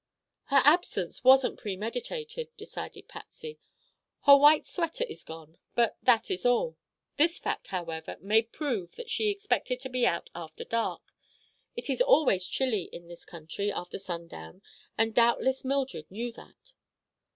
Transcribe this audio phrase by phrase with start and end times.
[0.45, 3.59] "Her absence wasn't premeditated," decided Patsy.
[4.21, 6.75] "Her white sweater is gone, but that is all.
[7.17, 11.13] This fact, however, may prove that she expected to be out after dark.
[11.75, 14.63] It is always chilly in this country after sundown
[14.97, 16.73] and doubtless Mildred knew that."